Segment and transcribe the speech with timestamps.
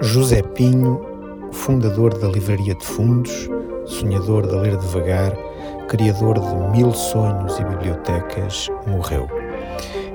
[0.00, 1.00] José Pinho,
[1.52, 3.48] fundador da Livraria de Fundos,
[3.84, 5.36] sonhador de ler devagar,
[5.88, 9.28] criador de mil sonhos e bibliotecas, morreu.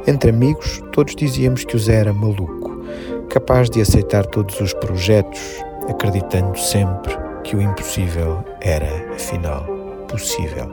[0.07, 2.81] Entre amigos, todos dizíamos que o Zé era maluco,
[3.29, 5.39] capaz de aceitar todos os projetos,
[5.87, 9.63] acreditando sempre que o impossível era, afinal,
[10.07, 10.67] possível.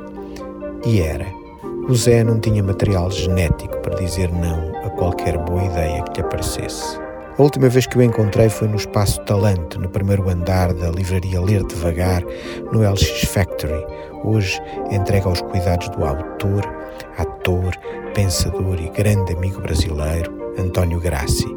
[0.86, 1.26] E era.
[1.88, 6.26] O Zé não tinha material genético para dizer não a qualquer boa ideia que lhe
[6.26, 7.03] aparecesse.
[7.36, 11.40] A última vez que o encontrei foi no Espaço Talante, no primeiro andar da livraria
[11.40, 12.22] Ler Devagar,
[12.70, 13.84] no LX Factory,
[14.22, 16.64] hoje entregue aos cuidados do autor,
[17.18, 17.76] ator,
[18.14, 21.48] pensador e grande amigo brasileiro, António Grassi.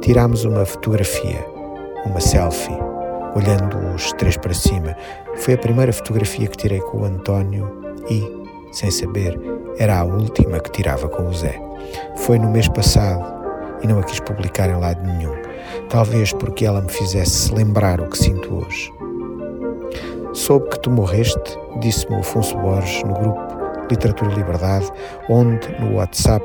[0.00, 1.46] Tirámos uma fotografia,
[2.04, 2.76] uma selfie,
[3.36, 4.96] olhando os três para cima.
[5.36, 7.70] Foi a primeira fotografia que tirei com o António
[8.10, 8.20] e,
[8.72, 9.38] sem saber,
[9.78, 11.62] era a última que tirava com o Zé.
[12.16, 13.37] Foi no mês passado
[13.82, 15.34] e não a quis publicar em lado nenhum,
[15.88, 18.92] talvez porque ela me fizesse lembrar o que sinto hoje.
[20.32, 23.40] Soube que tu morreste, disse-me Afonso Borges no grupo
[23.90, 24.90] Literatura e Liberdade,
[25.28, 26.44] onde, no WhatsApp,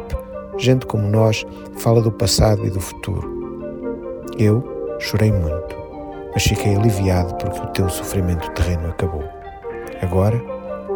[0.58, 1.46] gente como nós
[1.78, 4.24] fala do passado e do futuro.
[4.38, 4.64] Eu
[5.00, 5.76] chorei muito,
[6.34, 9.24] mas fiquei aliviado porque o teu sofrimento terreno acabou.
[10.02, 10.42] Agora,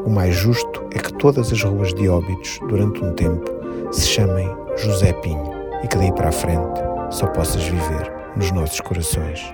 [0.06, 3.46] o mais justo é que todas as ruas de Óbidos, durante um tempo,
[3.92, 8.82] se chamem José Pinho e que daí para a frente só possas viver nos nossos
[8.82, 9.54] corações.